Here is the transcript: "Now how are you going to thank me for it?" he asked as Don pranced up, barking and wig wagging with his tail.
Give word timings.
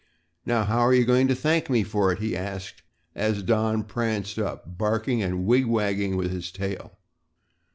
"Now 0.47 0.63
how 0.63 0.79
are 0.79 0.95
you 0.95 1.05
going 1.05 1.27
to 1.27 1.35
thank 1.35 1.69
me 1.69 1.83
for 1.83 2.11
it?" 2.11 2.17
he 2.17 2.35
asked 2.35 2.81
as 3.13 3.43
Don 3.43 3.83
pranced 3.83 4.39
up, 4.39 4.75
barking 4.75 5.21
and 5.21 5.45
wig 5.45 5.67
wagging 5.67 6.17
with 6.17 6.31
his 6.31 6.51
tail. 6.51 6.97